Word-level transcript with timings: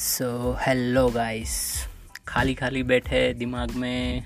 So 0.00 0.56
hello 0.66 1.08
guys 1.08 1.86
खाली 2.28 2.54
खाली 2.54 2.82
बैठे 2.82 3.34
दिमाग 3.34 3.70
में 3.70 4.22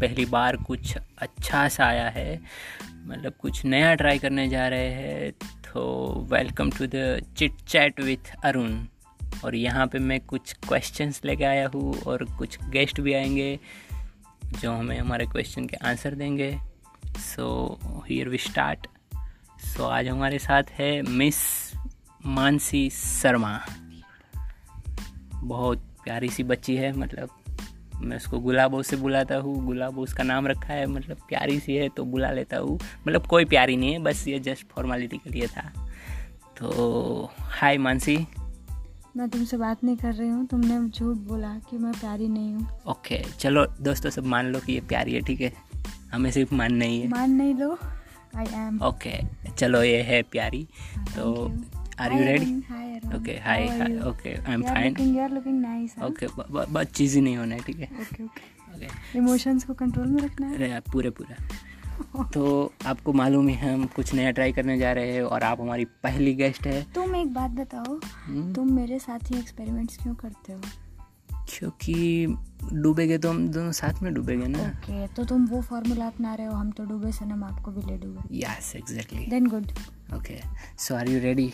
पहली 0.00 0.24
बार 0.24 0.56
कुछ 0.56 0.96
अच्छा 1.18 1.68
सा 1.68 1.84
आया 1.84 2.08
है। 2.08 2.40
मतलब 3.06 3.32
कुछ 3.32 3.64
नया 3.64 3.94
ट्राई 3.94 4.18
करने 4.18 4.48
जा 4.48 4.68
रहे 4.68 4.90
हैं। 4.90 5.32
तो 5.32 5.82
welcome 6.32 6.70
to 6.70 6.86
the 6.86 7.20
chit 7.38 7.56
chat 7.68 8.00
with 8.00 8.32
Arun 8.44 8.78
और 9.44 9.54
यहाँ 9.54 9.86
पे 9.86 9.98
मैं 9.98 10.20
कुछ 10.20 10.52
क्वेश्चंस 10.52 11.20
लेके 11.24 11.44
आया 11.44 11.68
हूँ 11.68 12.02
और 12.02 12.24
कुछ 12.24 12.58
गेस्ट 12.64 13.00
भी 13.00 13.14
आएँगे, 13.14 13.58
जो 14.60 14.72
हमें 14.72 14.98
हमारे 14.98 15.26
क्वेश्चन 15.26 15.66
के 15.66 15.76
आंसर 15.76 16.14
देंगे। 16.14 16.58
So 17.18 17.78
here 18.10 18.28
we 18.28 18.38
start 18.38 18.86
so 19.66 19.84
आज 19.84 20.08
हमारे 20.08 20.38
साथ 20.38 20.62
है 20.70 21.02
मिस 21.02 21.36
मानसी 22.26 22.90
शर्मा 22.90 23.60
बहुत 25.42 25.78
प्यारी 26.04 26.28
सी 26.28 26.42
बच्ची 26.42 26.76
है 26.76 26.96
मतलब 26.96 27.30
मैं 28.02 28.16
उसको 28.16 28.38
गुलाबो 28.38 28.82
से 28.82 28.96
बुलाता 28.96 29.36
हूँ 29.36 29.64
गुलाबो 29.66 30.02
उसका 30.02 30.22
नाम 30.22 30.46
रखा 30.46 30.72
है 30.74 30.86
मतलब 30.86 31.16
प्यारी 31.28 31.58
सी 31.60 31.74
है 31.76 31.88
तो 31.88 32.04
बुला 32.04 32.30
लेता 32.30 32.56
हूँ। 32.56 32.78
मतलब 33.08 33.26
कोई 33.26 33.44
प्यारी 33.44 33.76
नहीं 33.76 33.92
है 33.92 33.98
बस 33.98 34.28
ये 34.28 34.38
जस्ट 34.38 34.66
फॉर्मेलिटी 34.66 35.18
के 35.18 35.30
लिए 35.30 35.46
था। 35.46 35.72
तो 36.56 37.30
हाय 37.40 37.78
मानसी। 37.78 38.16
मैं 39.16 39.28
तुमसे 39.28 39.56
बात 39.56 39.84
नहीं 39.84 39.96
कर 39.96 40.12
रही 40.14 40.28
हूँ 40.28 40.46
तुमने 40.46 40.88
झूठ 40.88 41.16
बोला 41.16 41.54
कि 41.70 41.78
मैं 41.78 41.92
प्यारी 41.92 42.28
नहीं 42.28 42.54
हूँ। 42.54 42.66
ओके 42.88 43.22
चलो 43.38 43.66
दोस्तों 43.80 44.10
सब 44.10 44.26
मान 44.26 44.46
लो 44.46 44.60
कि 44.60 44.72
ये 44.72 44.80
प्यारी 44.80 45.14
है 45.14 45.20
ठीक 45.20 45.40
है? 45.40 45.52
हमें 46.12 46.30
सिर्फ़ 46.30 46.54
मान 46.54 46.74
नहीं 46.74 47.00
है। 47.00 47.08
मान 47.08 47.30
नहीं 47.30 47.54
लो 47.54 47.78
आई 48.36 48.46
एम 48.54 48.80
ओके 48.82 49.12
चलो 49.58 49.82
ये 49.82 50.02
है 50.02 50.22
प्यारी 50.22 50.68
तो 50.98 51.48
are 52.00 52.12
you 52.12 52.24
ready 52.24 52.56
okay 53.16 53.32
hi 53.44 53.66
okay 54.08 54.34
I 54.34 54.54
am 54.54 54.62
fine 54.62 54.88
looking 54.88 55.16
you 55.16 55.22
are 55.22 55.30
looking 55.30 55.60
nice 55.60 55.94
okay 56.04 56.26
बस 56.72 56.86
चीज़ 56.86 57.14
ही 57.16 57.22
नहीं 57.22 57.36
होना 57.36 57.54
है 57.54 57.60
ठीक 57.62 57.80
है? 57.80 57.88
ओके 58.00 58.24
ओके 58.24 59.18
इमोशंस 59.18 59.64
को 59.64 59.74
कंट्रोल 59.74 60.06
में 60.08 60.22
रखना 60.22 60.46
है? 60.46 60.80
पूरे 60.92 61.10
पूरा। 61.10 62.28
तो 62.34 62.72
आपको 62.86 63.12
मालूम 63.12 63.48
है 63.48 63.72
हम 63.72 63.84
कुछ 63.96 64.12
नया 64.14 64.30
ट्राई 64.30 64.52
करने 64.52 64.78
जा 64.78 64.92
रहे 64.92 65.12
हैं 65.12 65.22
और 65.22 65.42
आप 65.42 65.60
हमारी 65.60 65.84
पहली 66.04 66.34
गेस्ट 66.34 66.66
है। 66.66 66.82
तुम 66.94 67.14
एक 67.16 67.32
बात 67.34 67.50
बताओ 67.52 67.98
हम्म, 68.04 68.52
तुम 68.54 68.72
मेरे 68.72 68.98
साथ 68.98 69.30
ही 69.30 69.38
एक्सपेरिमेंट्स 69.38 69.96
क्यों 70.02 70.14
करते 70.14 70.52
हो? 70.52 70.60
क्योंकि 71.50 72.26
डूबेगे 72.72 73.18
तो 73.18 73.30
हम 73.30 73.46
दोनों 73.48 73.72
साथ 73.72 74.02
में 74.02 74.12
डूबेंगे 74.14 74.46
ना। 74.46 74.58
ओके 74.60 74.92
okay, 74.92 75.16
तो 75.16 75.24
तुम 75.24 75.46
वो 75.46 75.60
फॉर्मूला 75.62 76.06
अपना 76.06 76.34
रहे 76.34 76.46
हो 76.46 76.52
हम 76.54 76.70
तो 76.70 76.84
डूबे 76.84 77.12
सनम 77.12 77.44
आपको 77.44 77.70
भी 77.70 77.82
ले 77.82 77.96
डूबे। 77.98 78.38
Yes 78.38 78.72
exactly 78.76 79.26
then 79.26 79.46
good 79.46 79.72
okay 80.16 80.40
so 80.78 80.94
are 80.94 81.08
you 81.08 81.20
ready 81.20 81.52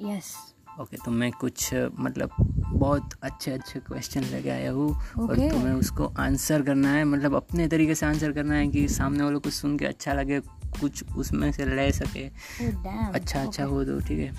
yes 0.00 0.34
okay 0.80 0.96
तो 0.96 1.10
मैं 1.10 1.30
कुछ 1.32 1.74
मतलब 1.74 2.30
बहुत 2.60 3.10
अच्छे 3.22 3.50
अच्छे 3.50 3.80
क्वेश्चन 3.80 4.20
लेके 4.20 4.50
आया 4.50 4.70
हूँ 4.70 4.88
okay. 4.94 5.28
और 5.30 5.36
तुम्हें 5.36 5.72
उसको 5.72 6.06
आंसर 6.18 6.62
करना 6.62 6.92
है। 6.92 7.04
मतलब 7.04 7.34
अपने 7.34 7.66
तरीके 7.68 7.94
से 7.94 8.06
आंसर 8.06 8.32
करना 8.32 8.54
है 8.54 8.66
कि 8.68 8.86
सामने 8.88 9.24
वालों 9.24 9.40
को 9.40 9.50
सुन 9.50 9.78
के 9.78 9.84
अच्छा 9.84 10.12
लगे 10.12 10.40
कुछ 10.80 11.04
उसमें 11.16 11.50
से 11.52 11.66
ले 11.66 11.90
सके। 11.92 12.28
डैम 12.60 13.12
अच्छा 13.14 13.42
अच्छा 13.42 13.64
हो 13.64 13.84
तो 13.84 14.00
ठीक 14.00 14.18
है। 14.18 14.32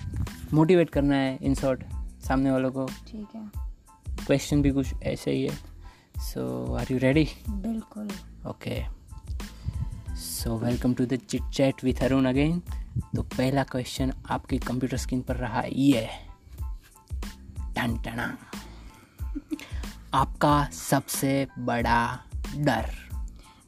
मोटिवेट 0.54 0.90
करना 0.90 1.16
है 1.16 1.38
इन 1.42 1.56
शॉर्ट 1.56 1.84
सामने 2.28 2.52
वालों 2.52 2.72
को। 2.72 2.86
ठीक 2.86 3.36
है। 3.36 3.50
क्वेश्चन 4.26 4.62
भी 4.62 4.72
कुछ 4.72 4.94
ऐसे 5.04 5.32
ही 5.32 5.44
है। 5.44 5.56
सो 6.24 6.76
आर 6.76 6.88
यू 6.92 6.98
रेडी 6.98 7.28
बिल्कुल। 7.50 8.10
Okay 8.48 8.84
so 10.16 10.58
welcome 10.58 10.94
to 10.94 11.06
the 11.06 11.16
chit 11.16 11.42
chat 11.54 11.84
with 11.84 12.04
Arun 12.04 12.26
again 12.26 12.60
तो 13.16 13.22
पहला 13.24 13.64
क्वेश्चन 13.64 14.14
आपकी 14.30 14.58
कंप्यूटर 14.58 14.98
स्क्रीन 14.98 15.22
पर 15.22 15.36
रहा 15.36 15.64
ये 15.74 16.10
टन 17.76 17.98
टना। 17.98 18.38
आपका 20.14 20.66
सबसे 20.66 21.48
बड़ा 21.60 22.20
डर। 22.56 22.86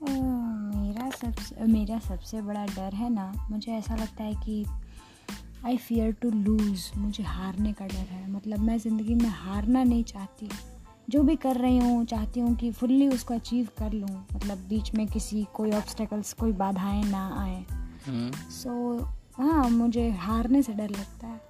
अ, 0.08 0.12
मेरा 0.76 1.10
सबसे 1.10 1.66
मेरा 1.68 2.00
सबसे 2.00 2.42
बड़ा 2.42 2.66
डर 2.66 2.94
है 2.94 3.10
ना 3.10 3.48
मुझे 3.52 3.72
ऐसा 3.72 3.96
लगता 3.96 4.24
है 4.24 4.34
कि 4.34 4.66
आई 5.66 5.78
फियर 5.78 6.12
टू 6.12 6.32
लूज़ 6.32 6.98
मुझे 6.98 7.24
हारने 7.24 7.74
का 7.74 7.88
डर 7.88 7.94
है। 7.94 8.32
मतलब 8.32 8.60
मैं 8.60 8.78
ज़िंदगी 8.78 9.16
में 9.16 9.30
हारना 9.30 9.84
नहीं 9.84 10.04
चाहती। 10.04 10.50
जो 11.10 11.22
भी 11.24 11.36
कर 11.36 11.56
रही 11.56 11.78
हूँ 11.78 12.06
चाहती 12.06 12.40
हूँ 12.40 12.56
कि 12.56 12.72
फुल्ली 12.72 13.08
उसको 13.08 13.34
अचीव 13.34 13.68
कर 13.80 13.92
लूँ। 13.92 14.10
मतलब 14.36 14.58
बीच 14.70 14.94
में 14.96 15.06
किसी 15.08 15.46
कोई 15.54 15.72
ऑब्स्टेकल्स 15.72 16.34
कोई 16.34 16.52
बाधाएँ 16.52 17.04
ना 17.04 17.28
आए। 17.42 17.64
हम्म, 18.08 18.32
सो 18.52 18.98
हाँ 19.38 19.70
मुझे 19.70 20.10
हारने 20.10 20.62
से 20.64 20.74
डर 20.74 20.90
लगता 20.90 21.28
है। 21.28 21.42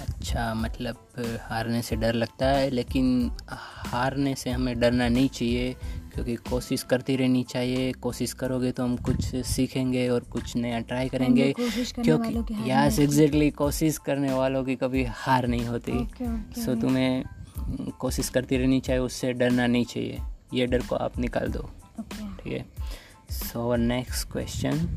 अच्छा 0.00 0.52
मतलब 0.54 0.96
हारने 1.42 1.80
से 1.82 1.96
डर 1.96 2.14
लगता 2.14 2.46
है 2.46 2.70
लेकिन 2.70 3.30
हारने 3.50 4.34
से 4.34 4.50
हमें 4.50 4.78
डरना 4.80 5.08
नहीं 5.08 5.28
चाहिए 5.28 5.72
क्योंकि 6.14 6.34
कोशिश 6.50 6.82
करती 6.82 7.16
रहनी 7.16 7.42
चाहिए। 7.44 7.92
कोशिश 7.92 8.32
करोगे 8.32 8.72
तो 8.72 8.82
हम 8.82 8.96
कुछ 8.96 9.34
सीखेंगे 9.46 10.08
और 10.08 10.24
कुछ 10.32 10.56
नया 10.56 10.80
ट्राई 10.80 11.08
करेंगे 11.08 11.52
क्योंकि 11.58 12.70
यस 12.70 12.98
एग्जैक्टली 12.98 13.50
कोशिश 13.50 13.98
करने 13.98 14.32
वालों 14.32 14.64
की 14.64 14.76
कभी 14.76 15.04
हार 15.16 15.46
नहीं 15.46 15.66
होती। 15.66 15.92
ओके 15.92 16.24
ओके 16.24 16.64
सो 16.64 16.74
तुम्हें 16.74 17.16
हम्म, 17.16 17.35
कोशिश 17.98 18.28
करती 18.28 18.56
रहनी 18.56 18.80
चाहिए 18.80 19.02
उससे 19.02 19.32
डरना 19.32 19.66
नहीं 19.66 19.84
चाहिए। 19.84 20.20
ये 20.54 20.66
डर 20.66 20.86
को 20.86 20.96
आप 20.96 21.18
निकाल 21.18 21.48
दो। 21.48 21.70
ठीक 22.42 22.52
है? 22.52 22.64
सो 23.30 23.76
नेक्स्ट 23.76 24.30
क्वेश्चन 24.32 24.88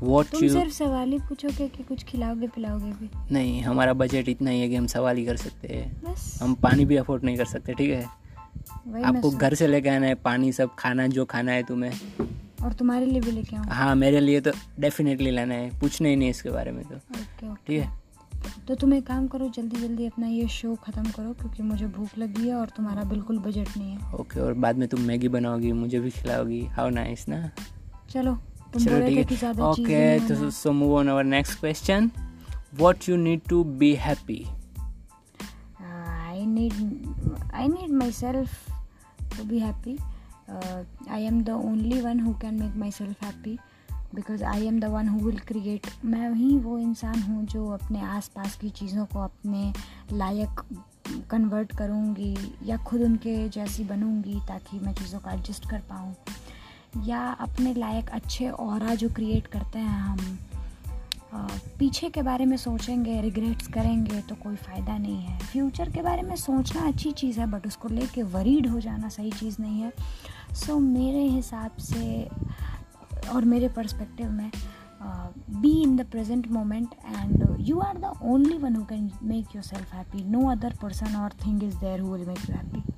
वॉट 0.00 0.26
तुम 0.26 0.44
यू 0.44 0.52
सिर्फ़ 0.52 0.72
सवाल 0.72 1.08
ही 1.08 1.18
पूछोगे 1.18 1.68
कि 1.68 1.82
कुछ 1.82 2.04
खिलाओगे 2.04 2.46
पिलाओगे 2.46 2.90
भी? 2.92 3.08
नहीं 3.32 3.62
हमारा 3.62 3.92
बजट 3.92 4.28
इतना 4.28 4.50
ही 4.50 4.60
है 4.60 4.68
कि 4.68 4.76
हम 4.76 4.86
सवाल 4.86 5.16
ही 5.16 5.24
कर 5.24 5.36
सकते 5.36 5.68
हैं। 5.68 6.14
हम 6.40 6.54
पानी 6.54 6.84
भी 6.84 6.96
अफोर्ड 6.96 7.24
नहीं 7.24 7.36
कर 7.36 7.44
सकते 7.44 7.74
ठीक 7.74 7.90
है? 7.90 8.02
आपको 9.04 9.30
घर 9.30 9.54
से 9.54 9.66
लेके 9.66 9.88
आना 9.88 10.06
है 10.06 10.14
पानी 10.14 10.52
सब 10.52 10.74
खाना 10.78 11.06
जो 11.06 11.24
खाना 11.24 11.52
है 11.52 11.62
तुम्हें। 11.62 11.92
और 12.64 12.72
तुम्हारे 12.72 13.06
लिए 13.06 13.20
भी 13.20 13.30
लेके 13.30 13.56
आऊँ? 13.56 13.66
हाँ 13.66 13.94
मेरे 13.94 14.20
लिए 14.20 14.40
तो 14.40 14.50
डेफिनेटली 14.80 15.30
लाना 15.30 15.54
है 15.54 15.80
पूछना 15.80 16.08
ही 16.08 16.16
नहीं 16.16 16.30
इसके 16.30 16.50
बारे 16.50 16.72
में 16.72 16.84
तो। 16.84 16.96
ठीक 17.54 17.80
है? 17.80 18.01
तो 18.68 18.74
तुम 18.74 18.94
एक 18.94 19.06
काम 19.06 19.26
करो 19.28 19.48
जल्दी 19.56 19.80
जल्दी 19.80 20.06
अपना 20.06 20.26
ये 20.26 20.46
शो 20.48 20.74
ख़त्म 20.84 21.10
करो 21.10 21.32
क्योंकि 21.40 21.62
मुझे 21.62 21.86
भूख 21.96 22.18
लगी 22.18 22.48
है 22.48 22.54
और 22.54 22.68
तुम्हारा 22.76 23.02
बिल्कुल 23.10 23.38
बजट 23.38 23.76
नहीं 23.76 23.90
है। 23.90 24.12
ओके 24.20 24.40
और 24.40 24.54
बाद 24.64 24.78
में 24.78 24.88
तुम 24.88 25.00
मैगी 25.00 25.28
बनाओगी 25.28 25.72
मुझे 25.72 26.00
भी 26.00 26.10
खिलाओगी। 26.10 26.62
हाउ 26.76 26.88
नाइस 26.90 27.28
ना? 27.28 27.50
चलो 28.10 28.34
तुम 28.72 28.84
चलो 28.84 29.22
ठीक 29.74 29.88
है। 29.90 30.16
Okay. 30.18 30.50
So 30.50 30.72
move 30.72 30.96
on 30.98 31.08
our 31.08 31.24
next 31.24 31.58
question 31.60 32.10
what 32.74 33.08
you 33.08 33.16
need 33.16 33.40
to 33.48 33.64
be 33.64 33.94
happy 34.06 34.44
I 36.34 36.44
need 36.52 36.76
I 37.62 37.64
need 37.72 37.90
myself 37.96 38.54
to 39.34 39.44
be 39.50 39.58
happy. 39.64 39.92
Uh, 40.48 40.78
I 41.16 41.18
am 41.30 41.36
the 41.48 41.56
only 41.70 41.98
one 42.06 42.22
who 42.26 42.32
can 42.44 42.56
make 42.62 42.78
myself 42.82 43.20
happy. 43.26 43.52
Because 44.14 44.42
I 44.42 44.66
am 44.66 44.80
the 44.80 44.84
one 44.84 45.08
who 45.08 45.18
will 45.20 45.38
create 45.38 45.86
मैं 46.04 46.30
ही 46.34 46.56
वो 46.58 46.78
इंसान 46.78 47.22
हूँ 47.22 47.44
जो 47.46 47.68
अपने 47.70 48.00
आसपास 48.00 48.56
की 48.56 48.70
चीज़ों 48.70 49.06
को 49.06 49.18
अपने 49.18 49.72
लायक 50.12 50.60
कन्वर्ट 51.30 51.76
करूँगी 51.76 52.36
या 52.64 52.76
खुद 52.76 53.02
उनके 53.02 53.48
जैसी 53.48 53.84
बनूँगी 53.84 54.40
ताकि 54.48 54.78
मैं 54.78 54.94
चीज़ों 54.94 55.18
को 55.18 55.30
एडजस्ट 55.30 55.70
कर 55.70 55.80
पाऊँ। 55.90 56.14
या 57.06 57.20
अपने 57.40 57.74
लायक 57.74 58.10
अच्छे 58.10 58.48
और 58.48 58.94
जो 58.94 59.08
क्रिएट 59.08 59.46
करते 59.46 59.78
हैं 59.78 60.00
हम 60.00 60.38
पीछे 61.78 62.08
के 62.10 62.22
बारे 62.22 62.44
में 62.44 62.56
सोचेंगे 62.56 63.20
रिग्रेट्स 63.20 63.66
करेंगे 63.66 64.20
तो 64.20 64.34
कोई 64.34 64.56
फ़ायदा 64.56 64.96
नहीं 64.98 65.16
है। 65.16 65.38
फ्यूचर 65.38 65.90
के 65.90 66.02
बारे 66.02 66.22
में 66.22 66.34
सोचना 66.36 66.82
अच्छी 66.82 67.12
चीज़ 67.12 67.40
है 67.40 67.46
बट 67.46 67.66
उसको 67.66 67.88
लेके 67.88 68.22
वरीड 68.22 68.66
हो 68.66 68.80
जाना 68.80 69.08
सही 69.08 69.30
चीज़ 69.30 69.56
नहीं 69.60 69.80
है। 69.80 69.92
सो 70.54 70.72
so, 70.72 70.80
मेरे 70.80 71.22
हिसाब 71.24 71.76
से 71.80 72.28
और 73.28 73.44
मेरे 73.44 73.68
पर्सपेक्टिव 73.76 74.30
में 74.30 74.50
be 75.62 75.70
in 75.82 75.96
the 75.96 76.04
present 76.10 76.50
moment 76.52 76.94
and 77.06 77.46
you 77.68 77.78
are 77.80 77.98
the 77.98 78.12
only 78.24 78.58
one 78.58 78.76
who 78.76 78.84
can 78.84 79.10
make 79.24 79.54
yourself 79.64 79.94
happy 79.94 80.24
no 80.30 80.48
other 80.50 80.74
person 80.82 81.16
और 81.16 81.32
thing 81.46 81.62
is 81.62 81.76
there 81.78 82.00
who 82.00 82.12
will 82.12 82.26
make 82.28 82.48
you 82.50 82.56
happy 82.56 82.91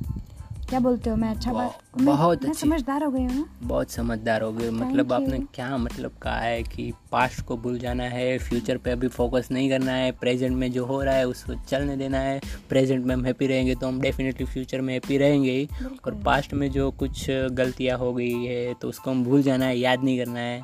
क्या 0.75 0.81
बोलते 0.81 1.11
हो? 1.11 1.17
मैं 1.17 1.29
अच्छा 1.29 1.53
बात 1.53 1.79
बहुत- 1.97 2.39
मैं- 2.39 2.45
मैं 2.45 2.53
समझदार 2.53 3.05
हो 3.05 3.11
गई 3.11 3.25
हूँ 3.25 3.59
बहुत 3.63 3.91
समझदार 3.91 4.43
हो 4.43 4.53
गए 4.53 4.71
मतलब 4.71 5.13
आपने 5.13 5.39
क्या 5.55 5.77
मतलब 5.77 6.13
कहा 6.23 6.39
है 6.39 6.63
कि 6.63 6.93
पास्ट 7.13 7.41
को 7.41 7.57
भूल 7.57 7.79
जाना 7.79 8.05
है 8.05 8.39
फ्यूचर 8.39 8.77
पे 8.77 8.91
अभी 8.91 9.09
फोकस 9.09 9.49
नहीं 9.51 9.71
करना 9.71 9.93
है 9.93 10.13
प्रेजेंट 10.13 10.57
में 10.57 10.73
जो 10.73 10.87
हो 10.87 11.03
रहा 11.03 11.15
है 11.15 11.29
उसको 11.29 11.55
चलने 11.55 11.97
देना 11.97 12.19
है। 12.19 12.41
प्रेजेंट 12.69 13.07
में 13.07 13.15
हम 13.15 13.25
हैप्पी 13.25 13.47
रहेंगे 13.47 13.75
तो 13.75 13.87
हम 13.87 14.01
डेफिनेटली 14.01 14.47
फ्यूचर 14.47 14.81
में 14.81 14.95
हैप्पी 14.95 15.19
रहेंगे 15.19 15.53
ही। 15.53 15.69
और 16.07 16.15
पास्ट 16.15 16.55
में 16.55 16.71
जो 16.71 16.91
कुछ 16.91 17.31
गलतियाँ 17.31 17.99
हो 17.99 18.15
गई 18.15 18.45
है 18.45 18.75
तो 18.75 18.89
उसको 18.89 19.11
हम 19.11 19.25
भूल 19.25 19.43
जाना 19.43 19.67
है 19.67 19.79
याद 19.79 20.05
नहीं 20.05 20.19
करना 20.19 20.41
है। 20.41 20.63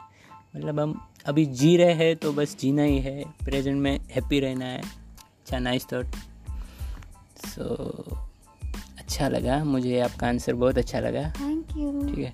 मतलब 0.56 0.80
हम 0.80 1.08
अभी 1.26 1.46
जी 1.46 1.76
रहे 1.76 1.92
हैं 1.92 2.16
तो 2.16 2.32
बस 2.32 2.56
जीना 2.60 2.82
ही 2.82 2.98
है। 2.98 3.24
प्रेजेंट 3.44 3.80
में 3.80 3.98
हैप्पी 3.98 4.40
रहना 4.40 4.64
है। 4.64 4.78
अच्छा 4.78 5.58
नाइस 5.58 5.86
थॉट 5.92 6.06
सो 7.46 8.29
अच्छा 9.10 9.28
लगा 9.28 9.64
मुझे 9.64 10.00
आपका 10.00 10.26
आंसर 10.28 10.54
बहुत 10.54 10.78
अच्छा 10.78 10.98
लगा। 11.00 11.22
थैंक 11.30 11.66
यू 11.76 12.08
ठीक 12.08 12.18
है? 12.18 12.32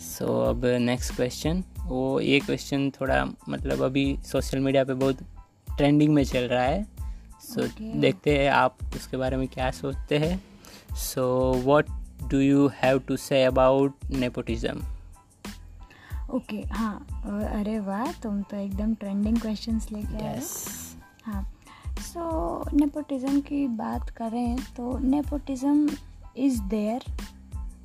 सो 0.00 0.24
so, 0.24 0.48
अब 0.48 0.62
नेक्स्ट 0.64 1.14
क्वेश्चन 1.14 1.62
वो 1.78 2.20
ये 2.20 2.38
क्वेश्चन 2.40 2.90
थोड़ा 2.90 3.24
मतलब 3.48 3.82
अभी 3.82 4.18
सोशल 4.24 4.58
मीडिया 4.58 4.84
पे 4.84 4.94
बहुत 4.94 5.18
ट्रेंडिंग 5.76 6.14
में 6.14 6.24
चल 6.24 6.44
रहा 6.44 6.62
है। 6.62 6.82
So 6.84 7.60
so, 7.60 7.68
Okay. 7.68 7.94
देखते 7.94 8.38
हैं 8.38 8.50
आप 8.50 8.76
उसके 8.96 9.16
बारे 9.16 9.36
में 9.36 9.48
क्या 9.48 9.70
सोचते 9.70 10.18
हैं। 10.18 10.42
So 10.96 11.26
what 11.64 11.86
do 12.30 12.38
you 12.38 12.70
have 12.74 12.98
to 12.98 13.16
say 13.16 13.44
about 13.44 13.94
nepotism 14.10 14.82
okay 16.30 16.56
हाँ 16.56 17.06
अरे 17.60 17.78
वाह 17.80 18.12
तुम 18.12 18.42
तो 18.42 18.56
एकदम 18.56 18.94
ट्रेंडिंग 18.94 19.40
क्वेश्चंस 19.40 19.92
लेके 19.92 20.24
आए 20.24 20.38
यस 20.38 20.96
हाँ 21.24 21.54
सो 21.98 22.64
so, 22.64 22.74
नेपोटिज्म 22.74 23.40
की 23.40 23.66
बात 23.66 24.10
करें 24.10 24.56
तो 24.56 24.98
nepotism 24.98 25.90
is 26.36 26.60
there 26.60 27.04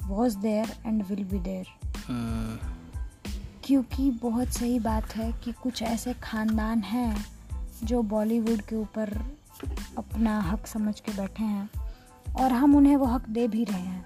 was 0.03 0.37
there 0.37 0.75
and 0.85 1.03
will 1.03 1.23
be 1.23 1.39
there 1.39 1.65
Hmm. 1.99 2.65
क्योंकि 3.65 4.11
बहुत 4.11 4.47
सही 4.47 4.79
बात 4.79 5.15
है 5.15 5.31
कि 5.31 5.51
कुछ 5.51 5.81
ऐसे 5.81 6.13
खानदान 6.13 6.79
हैं 6.79 7.25
जो 7.83 8.01
बॉलीवुड 8.01 8.61
के 8.61 8.75
ऊपर 8.75 9.13
अपना 9.97 10.41
हक 10.41 10.67
समझ 10.67 10.99
के 10.99 11.11
बैठे 11.11 11.43
हैं 11.43 11.69
और 12.39 12.51
हम 12.51 12.75
उन्हें 12.75 12.95
वो 12.95 13.05
हक 13.05 13.29
दे 13.29 13.47
भी 13.47 13.63
रहे 13.63 13.81
हैं। 13.81 14.05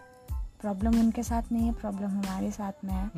प्रॉब्लम 0.62 1.00
उनके 1.00 1.24
साथ 1.24 1.44
नहीं 1.52 1.66
है 1.66 1.74
प्रॉब्लम 1.74 2.10
हमारे 2.10 2.52
साथ 2.52 2.72
में 2.86 2.94
है। 2.94 3.12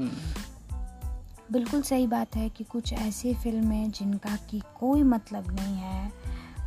बिल्कुल 1.51 1.81
सही 1.81 2.07
बात 2.07 2.35
है 2.35 2.49
कि 2.49 2.63
कुछ 2.63 2.93
ऐसी 2.93 3.33
फ़िल्में 3.33 3.91
जिनका 3.91 4.35
कि 4.35 4.61
कोई 4.79 5.03
मतलब 5.03 5.51
नहीं 5.51 5.75
है 5.75 6.11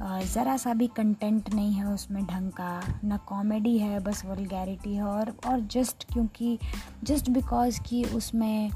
ज़रा 0.01 0.57
सा 0.57 0.73
भी 0.75 0.87
कंटेंट 0.87 1.55
नहीं 1.55 1.73
है 1.73 1.87
उसमें 1.87 2.25
ढंग 2.27 2.51
का। 2.53 2.99
ना 3.05 3.17
कॉमेडी 3.29 3.77
है, 3.79 3.99
बस 4.01 4.25
वल्गैरिटी 4.27 4.95
है 4.95 5.03
और 5.05 5.33
और 5.47 5.61
जस्ट 5.73 6.05
क्योंकि 6.13 6.59
जस्ट 7.05 7.31
बिकॉज़ 7.31 7.81
कि 7.81 8.05
उसमें 8.17 8.71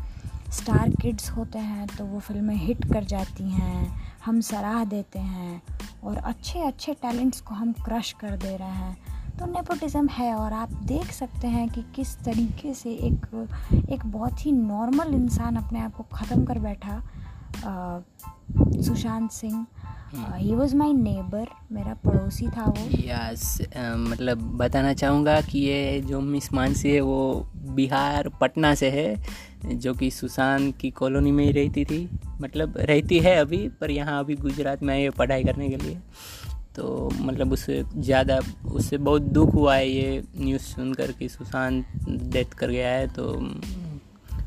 स्टार 0.52 0.90
किड्स 1.02 1.30
होते 1.30 1.58
हैं 1.58 1.86
तो 1.88 2.04
वो 2.04 2.18
फ़िल्में 2.20 2.54
हिट 2.56 2.84
कर 2.92 3.04
जाती 3.04 3.48
हैं, 3.50 3.86
हम 4.24 4.40
सराह 4.40 4.84
देते 4.84 5.18
हैं 5.18 5.62
और 6.04 6.16
अच्छे 6.16 6.60
अच्छे 6.60 6.94
टैलेंट्स 7.02 7.40
को 7.40 7.54
हम 7.54 7.72
क्रश 7.84 8.12
कर 8.20 8.36
दे 8.36 8.56
रहे 8.56 8.68
हैं। 8.68 8.96
तो 9.38 9.46
नेपोटिज्म 9.46 10.08
है 10.08 10.34
और 10.34 10.52
आप 10.52 10.72
देख 10.86 11.12
सकते 11.12 11.48
हैं 11.48 11.68
कि 11.68 11.84
किस 11.94 12.16
तरीके 12.24 12.74
से 12.74 12.90
एक 12.90 13.26
एक 13.90 14.04
बहुत 14.06 14.46
ही 14.46 14.52
नॉर्मल 14.52 15.14
इंसान 15.14 15.56
अपने 15.56 15.80
आप 15.80 15.94
को 15.96 16.04
ख़त्म 16.14 16.44
कर 16.44 16.58
बैठा 16.58 17.02
Sushant 18.82 19.30
Singh. 19.30 19.66
He 20.14 20.54
was 20.54 20.74
my 20.76 20.92
neighbour 20.92 21.46
मेरा 21.72 21.94
पड़ोसी 22.04 22.46
था 22.46 22.64
वो। 22.66 22.86
यस 22.98 23.58
मतलब 23.98 24.38
बताना 24.58 24.92
चाहूँगा 24.94 25.40
कि 25.40 25.58
ये 25.58 26.00
जो 26.00 26.20
मिस 26.20 26.52
मानसी 26.54 26.90
है, 26.90 27.00
वो 27.00 27.46
बिहार 27.74 28.28
पटना 28.40 28.74
से 28.74 28.90
है, 28.90 29.16
जो 29.66 29.94
कि 29.94 30.10
सुशांत 30.10 30.76
की 30.76 30.90
कॉलोनी 30.90 31.32
में 31.32 31.44
ही 31.44 31.50
रहती 31.52 31.84
थी। 31.84 32.08
मतलब 32.40 32.74
रहती 32.78 33.18
है 33.18 33.36
अभी, 33.36 33.68
पर 33.80 33.90
यहाँ 33.90 34.18
अभी 34.20 34.36
गुजरात 34.36 34.82
में 34.82 34.94
आई 34.94 35.02
है 35.02 35.10
पढ़ाई 35.10 35.44
करने 35.44 35.68
के 35.68 35.76
लिए। 35.76 35.98
तो 36.76 37.08
मतलब 37.14 37.52
उससे 37.52 37.82
ज़्यादा, 37.96 38.38
उससे 38.72 38.98
बहुत 38.98 39.22
दुख 39.22 39.54
हुआ 39.54 39.74
है 39.76 39.88
ये 39.88 40.22
न्यूज़ 40.36 40.62
सुनकर 40.62 41.12
कि 41.12 41.28
सुशांत 41.28 41.86
डेथ 42.08 42.54
कर 42.58 42.70
गया 42.70 42.90
है 42.90 43.06
तो 43.08 43.32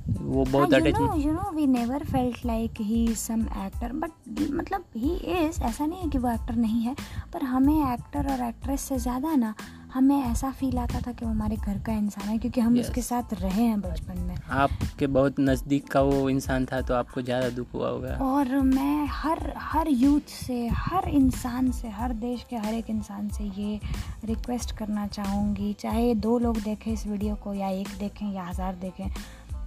वो 0.08 0.44
बहुत 0.44 0.74
you 0.74 0.80
attachment 0.80 1.26
you 1.26 1.32
know 1.34 1.52
we 1.56 1.66
never 1.68 2.04
felt 2.06 2.46
like 2.46 2.82
he 2.82 3.08
some 3.18 3.42
actor 3.66 3.94
but 3.94 4.52
मतलब 4.52 4.84
ही 4.98 5.16
इज़ 5.16 5.62
ऐसा 5.62 5.86
नहीं 5.86 6.02
है 6.02 6.10
कि 6.10 6.18
वो 6.18 6.30
एक्टर 6.30 6.56
नहीं 6.56 6.82
है 6.82 6.96
पर 7.34 7.44
हमें 7.46 7.94
एक्टर 7.94 8.32
और 8.34 8.48
एक्ट्रेस 8.48 8.82
से 8.82 8.98
ज़्यादा 9.00 9.36
ना 9.36 9.54
हमें 9.94 10.22
ऐसा 10.22 10.50
फील 10.52 10.78
आता 10.78 11.00
था 11.02 11.12
कि 11.12 11.26
वो 11.26 11.32
हमारे 11.32 11.56
घर 11.56 11.78
का 11.80 11.94
इंसान 11.94 12.28
है 12.28 12.38
क्योंकि 12.38 12.62
हम 12.62 12.76
Yes. 12.76 12.86
उसके 12.86 13.02
साथ 13.02 13.34
रहे 13.34 13.64
हैं 13.64 13.80
बचपन 13.82 14.18
में। 14.20 14.36
आपके 14.54 15.08
बहुत 15.08 15.36
नज़दीक 15.40 15.88
का 15.92 16.02
वो 16.02 16.30
इंसान 16.30 16.66
था 16.66 16.82
तो 16.82 16.94
आपको 16.94 17.22
ज़्यादा 17.22 17.50
दुख 17.50 17.74
हुआ 17.74 17.90
होगा। 17.90 18.18
और 18.24 18.48
मैं 18.62 19.08
हर 19.12 19.54
हर 19.58 19.90
यूथ 19.90 20.34
से 20.38 20.68
हर 20.74 21.08
इंसान 21.10 21.72
से 21.72 21.90
हर 21.90 22.14
देश 22.26 22.46
के 22.50 22.56
हर 22.58 22.74
एक 22.74 22.90
इंसान 22.90 23.30
से 23.30 23.44
ये 23.44 23.80
रिक्वेस्ट 24.26 24.76
करना 24.78 25.08
चाहूँगी 25.08 25.74
चाहे 25.80 26.14
दो 26.28 26.38
लोग 26.40 26.60
देखें 26.64 26.92
इस 26.94 27.08
वीडियो 27.08 27.36
को 27.44 27.54
या 27.54 27.70
एक 27.70 27.98
देखें 28.00 28.32
या 28.34 28.44
हज़ार 28.44 28.76
देखें। 28.76 29.10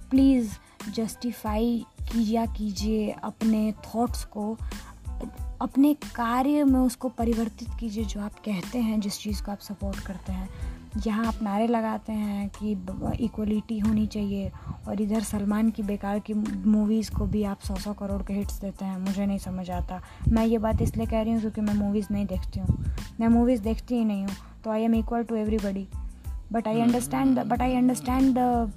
प्लीज़ 0.09 0.51
जस्टिफाई 0.95 1.85
कीजिए 2.11 2.45
कीजिए 2.47 3.09
अपने 3.23 3.71
थॉट्स 3.85 4.23
को 4.25 4.57
अपने 5.61 5.93
कार्य 6.15 6.63
में 6.63 6.79
उसको 6.79 7.09
परिवर्तित 7.09 7.69
कीजिए 7.79 8.03
जो 8.03 8.19
आप 8.21 8.39
कहते 8.45 8.79
हैं 8.79 8.99
जिस 8.99 9.19
चीज़ 9.19 9.43
को 9.43 9.51
आप 9.51 9.59
सपोर्ट 9.59 9.99
करते 9.99 10.31
हैं। 10.31 10.49
यहाँ 11.07 11.25
आप 11.27 11.41
नारे 11.43 11.67
लगाते 11.67 12.13
हैं 12.13 12.49
कि 12.49 12.71
इक्वलिटी 13.25 13.79
होनी 13.79 14.05
चाहिए 14.07 14.51
और 14.87 15.01
इधर 15.01 15.23
सलमान 15.23 15.69
की 15.69 15.83
बेकार 15.83 16.19
की 16.19 16.33
मूवीज़ 16.33 17.11
को 17.11 17.25
भी 17.25 17.43
आप 17.43 17.59
सौ 17.59 17.75
सौ 17.75 17.93
करोड़ 17.93 18.21
के 18.23 18.33
हिट्स 18.33 18.59
देते 18.61 18.85
हैं 18.85 18.97
मुझे 18.97 19.25
नहीं 19.25 19.39
समझ 19.39 19.69
आता। 19.69 20.01
मैं 20.27 20.45
ये 20.45 20.57
बात 20.57 20.81
इसलिए 20.81 21.05
कह 21.05 21.21
रही 21.21 21.33
हूँ 21.33 21.41
क्योंकि 21.41 21.61
मैं 21.61 21.73
मूवीज़ 21.73 22.07
नहीं 22.11 22.25
देखती 22.25 22.59
हूँ। 22.59 22.85
मैं 23.19 23.27
मूवीज़ 23.27 23.61
देखती 23.61 23.95
ही 23.95 24.05
नहीं 24.05 24.25
हूँ 24.25 24.35
तो 24.63 24.71
I 24.71 24.81
am 24.81 24.95
equal 24.95 25.23
to 25.23 25.35
everybody 25.35 25.87
but 26.51 26.67
I 26.67 26.81
understand 26.81 27.39
but 27.39 27.61
I 27.61 27.75
understand 27.75 28.37
the 28.37 28.71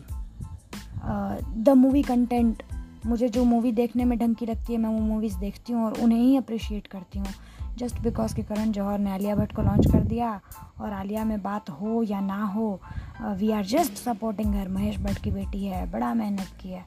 movie 1.75 2.03
content 2.03 2.63
मुझे 3.07 3.29
जो 3.29 3.45
मूवी 3.45 3.73
देखने 3.73 4.05
में 4.05 4.19
ढंग 4.19 4.35
की 4.35 4.47
लगती 4.47 4.73
है 4.73 4.79
मैं 4.79 4.91
वो 4.91 4.99
मूवीज़ 4.99 5.37
देखती 5.37 5.73
हूँ 5.73 5.85
और 5.85 6.01
उन्हें 6.01 6.19
ही 6.19 6.37
अप्रिशिएट 6.37 6.87
करती 6.87 7.19
हूँ। 7.19 7.33
जस्ट 7.79 7.99
बिकॉज़ 8.01 8.35
के 8.35 8.43
करण 8.43 8.73
जौहर 8.73 8.99
ने 8.99 9.11
आलिया 9.11 9.35
भट्ट 9.37 9.55
को 9.57 9.63
लॉन्च 9.63 9.87
कर 9.93 10.01
दिया 10.01 10.41
और 10.81 10.93
आलिया 10.93 11.25
में 11.25 11.43
बात 11.43 11.71
हो 11.71 12.03
या 12.03 12.21
ना 12.21 12.45
हो 12.45 12.81
we 13.23 13.51
are 13.51 13.65
just 13.65 13.93
supporting 13.93 14.55
her 14.55 14.69
Mahesh 14.69 14.99
Bhatt 14.99 15.23
की 15.23 15.31
बेटी 15.31 15.65
है 15.65 15.91
बड़ा 15.91 16.15
मेहनत 16.15 16.49
की 16.61 16.69
है। 16.69 16.85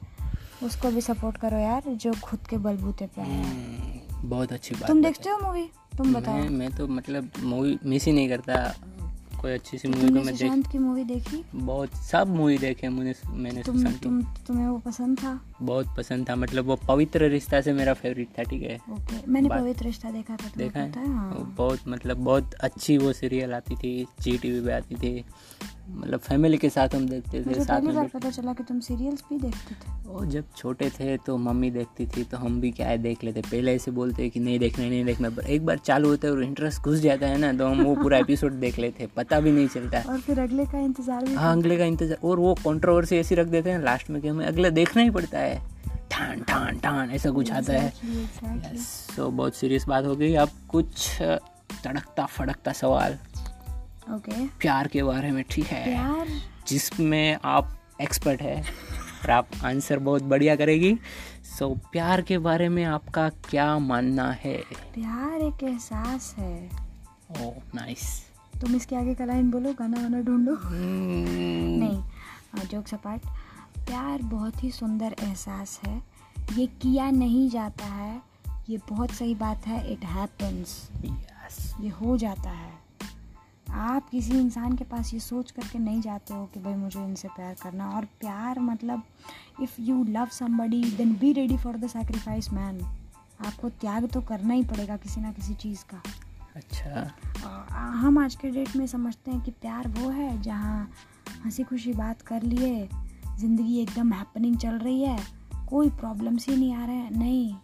उसको 0.62 0.90
भी 0.90 1.00
सपोर्ट 1.00 1.36
करो 1.36 1.58
यार 1.58 1.82
जो 1.86 2.12
खुद 2.22 2.40
के 2.40 2.56
बलबूते 2.56 3.06
पे 3.06 3.20
है। 3.20 3.42
हम्म, 3.42 4.28
बहुत 4.28 4.52
अच्छी 4.52 4.74
बात 4.74 4.86
तुम 4.86 5.02
देखते 5.02 5.30
हो 5.30 5.38
मूवी 5.38 5.70
तुम 5.98 6.14
बताओ। 6.14 6.34
मैं 6.34 6.48
मैं 6.48 6.70
तो 6.70 6.88
मतलब 6.88 7.30
मूवी 7.42 7.78
मिस 7.84 8.04
ही 8.04 8.12
नहीं 8.12 8.28
करता। 8.28 8.74
कोई 9.46 9.54
अच्छी 9.54 9.78
सी 9.78 9.88
मूवी 9.88 10.08
को 10.08 10.22
मैं 10.22 10.36
देख 10.36 10.72
की 10.72 10.78
मूवी 10.78 11.04
देखी? 11.04 11.44
बहुत 11.54 11.94
सब 11.94 12.26
मूवी 12.28 12.58
देखे 12.58 12.88
मैंने 12.88 13.14
मैंने 13.30 13.62
तुम 13.62 13.84
तुम 13.84 14.22
तुम्हें 14.22 14.66
वो 14.66 14.78
पसंद 14.78 15.18
था? 15.18 15.40
बहुत 15.62 15.94
पसंद 15.96 16.28
था 16.28 16.36
मतलब 16.36 16.64
वो 16.66 16.76
पवित्र 16.88 17.28
रिश्ता 17.30 17.60
से 17.60 17.72
मेरा 17.72 17.94
फेवरेट 17.94 18.28
था 18.38 18.42
ठीक 18.44 18.62
है? 18.62 18.78
ओके 18.90 19.20
मैंने 19.28 19.48
पवित्र 19.48 19.84
रिश्ता 19.84 20.10
देखा 20.10 20.36
था 20.36 20.50
देखा 20.56 20.80
है? 20.80 21.06
हाँ? 21.06 21.30
वो 21.30 21.44
बहुत 21.56 21.88
मतलब 21.88 22.24
बहुत 22.24 22.54
अच्छी 22.60 22.98
वो 22.98 23.12
सीरियल 23.14 23.54
आती 23.54 23.76
थी 23.76 24.06
जी 24.22 24.36
टी 24.38 24.60
पे 24.60 24.72
आती 24.72 24.94
थी। 24.96 25.24
मतलब 25.88 26.20
फैमिली 26.20 26.58
के 26.58 26.68
साथ 26.70 26.94
हम 26.94 27.06
देखते 27.08 27.42
थे 27.42 27.64
साथ 27.64 27.80
में 27.80 27.94
बार 27.94 28.08
पता 28.14 28.30
चला 28.30 28.52
कि 28.52 28.62
तुम 28.64 28.78
सीरियल्स 28.80 29.22
भी 29.28 29.38
देखते 29.38 29.74
थे। 29.74 29.90
वो 30.06 30.24
जब 30.26 30.44
छोटे 30.56 30.88
थे 30.90 31.16
तो 31.26 31.36
मम्मी 31.38 31.70
देखती 31.70 32.06
थी 32.06 32.24
तो 32.24 32.36
हम 32.36 32.60
भी 32.60 32.70
क्या 32.70 32.86
है 32.88 32.96
देख 32.98 33.22
लेते। 33.24 33.40
पहले 33.42 33.74
ऐसे 33.74 33.90
बोलते 33.90 34.28
कि 34.28 34.40
नहीं 34.40 34.58
देखना 34.58 34.84
नहीं 34.84 35.04
देखना 35.04 35.30
पर 35.30 35.46
एक 35.46 35.64
बार 35.66 35.78
चालू 35.78 36.08
होता 36.08 36.28
है 36.28 36.34
और 36.34 36.42
इंटरेस्ट 36.42 36.82
घुस 36.82 36.98
जाता 37.00 37.26
है 37.26 37.36
ना 37.38 37.52
तो 37.52 37.66
हम 37.66 37.82
वो 37.84 37.94
पूरा 37.96 38.18
एपिसोड 38.18 38.52
देख 38.60 38.78
लेते 38.78 39.06
पता 39.16 39.40
भी 39.40 39.52
नहीं 39.52 39.68
चलता। 39.68 40.02
और 40.08 40.20
फिर 40.20 40.40
अगले 40.40 40.64
का 40.66 40.78
इंतज़ार 40.80 41.28
हाँ 41.36 41.56
अगले 41.56 41.76
का 41.78 41.84
इंतज़ार 41.84 42.18
और 42.24 42.38
वो 42.38 42.54
कॉन्ट्रोवर्सी 42.64 43.16
ऐसी 43.16 43.34
रख 43.34 43.46
देते 43.48 43.70
हैं 43.70 43.82
लास्ट 43.84 44.10
में 44.10 44.20
कि 44.22 44.28
हमें 44.28 44.44
अगला 44.46 44.68
देखना 44.72 45.02
ही 45.02 45.10
पड़ता 45.10 45.38
है। 45.38 45.45
ठान 46.10 46.42
ठान 46.42 46.78
ठान 46.78 47.10
ऐसा 47.10 47.30
कुछ 47.30 47.52
आता 47.52 47.72
है. 47.72 47.92
सो 48.76 49.30
बहुत 49.30 49.54
सीरियस 49.54 49.84
बात 49.84 50.04
हो 50.04 50.16
गई। 50.16 50.34
अब 50.34 50.50
कुछ 50.68 51.22
तड़कता 51.84 52.26
फड़कता 52.26 52.72
सवाल। 52.72 53.18
ओके 54.10 54.46
प्यार 54.46 54.88
के 54.88 55.02
बारे 55.02 55.30
में 55.30 55.44
ठीक 55.50 55.66
है? 55.66 56.26
जिसमें 56.68 57.38
आप 57.44 57.78
एक्सपर्ट 58.00 58.42
है 58.42 58.62
और 59.24 59.30
आप 59.30 59.48
आंसर 59.64 59.98
बहुत 59.98 60.22
बढ़िया 60.22 60.56
करेगी। 60.56 60.98
सो 61.58 61.74
प्यार 61.92 62.22
के 62.22 62.38
बारे 62.38 62.68
में 62.68 62.84
आपका 62.84 63.28
क्या 63.28 63.78
मानना 63.78 64.30
है? 64.32 64.58
प्यार 64.94 65.40
एक 65.40 65.62
एहसास 65.62 66.34
है। 66.38 66.70
ओ 67.40 67.52
नाइस 67.74 68.26
तुम 68.60 68.76
इसके 68.76 68.96
आगे 68.96 69.14
का 69.14 69.24
लाइन 69.24 69.50
बोलो 69.50 69.72
गाना 69.72 70.02
वाना 70.02 70.20
ढूंढो। 70.20 70.52
Hmm. 70.52 70.70
नहीं 71.80 72.02
जोक 72.68 72.88
सपाट 72.88 73.20
प्यार 73.86 74.22
बहुत 74.22 74.64
ही 74.64 74.70
सुंदर 74.70 75.16
एहसास 75.20 75.80
है। 75.86 76.02
ये 76.52 76.66
किया 76.66 77.10
नहीं 77.10 77.48
जाता 77.50 77.84
है। 77.84 78.22
ये 78.68 78.78
बहुत 78.90 79.10
सही 79.10 79.34
बात 79.34 79.66
है। 79.66 79.92
इट 79.92 80.04
हैपन्स 80.04 80.90
यस 81.04 81.74
ये 81.80 81.88
हो 81.88 82.16
जाता 82.16 82.50
है। 82.50 82.72
आप 83.70 84.08
किसी 84.10 84.32
इंसान 84.32 84.76
के 84.76 84.84
पास 84.84 85.14
ये 85.14 85.20
सोच 85.20 85.50
करके 85.50 85.78
नहीं 85.78 86.00
जाते 86.00 86.34
हो 86.34 86.44
कि 86.46 86.60
भाई 86.60 86.74
मुझे 86.74 87.04
इनसे 87.04 87.28
प्यार 87.28 87.54
करना। 87.62 87.90
और 87.90 88.04
प्यार 88.04 88.60
मतलब 88.60 89.02
if 89.62 89.80
you 89.80 90.04
love 90.04 90.26
somebody 90.26 90.84
then 90.84 91.16
be 91.16 91.32
ready 91.32 91.56
for 91.56 91.76
the 91.76 91.86
sacrifice 91.86 92.52
man 92.52 92.80
आपको 93.46 93.68
त्याग 93.68 94.06
तो 94.06 94.20
करना 94.20 94.54
ही 94.54 94.64
पड़ेगा 94.64 94.96
किसी 94.96 95.20
ना 95.20 95.32
किसी 95.32 95.54
चीज़ 95.54 95.84
का। 95.84 96.02
अच्छा। 96.56 97.12
आ, 97.70 97.90
हम 97.90 98.18
आज 98.18 98.34
के 98.34 98.50
डेट 98.50 98.76
में 98.76 98.86
समझते 98.86 99.30
हैं 99.30 99.40
कि 99.40 99.50
प्यार 99.50 99.88
वो 99.88 100.10
है 100.10 100.42
जहाँ 100.42 100.90
हँसी 101.44 101.62
खुशी 101.62 101.92
बात 101.92 102.22
कर 102.22 102.42
लिए 102.42 102.88
ज़िंदगी 103.38 103.78
एकदम 103.78 104.12
हैपनिंग 104.12 104.56
चल 104.56 104.78
रही 104.78 105.02
है। 105.02 105.18
कोई 105.68 105.90
प्रॉब्लम्स 105.90 106.48
ही 106.48 106.56
नहीं 106.56 106.74
आ 106.74 106.84
रहे 106.84 106.96
हैं। 106.96 107.10
नहीं 107.10 107.54